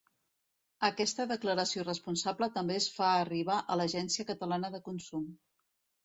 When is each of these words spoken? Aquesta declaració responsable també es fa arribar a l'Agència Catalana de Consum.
Aquesta 0.87 1.25
declaració 1.31 1.83
responsable 1.83 2.47
també 2.55 2.77
es 2.83 2.87
fa 2.95 3.09
arribar 3.17 3.57
a 3.59 3.77
l'Agència 3.81 4.25
Catalana 4.31 4.71
de 4.77 4.81
Consum. 4.89 5.29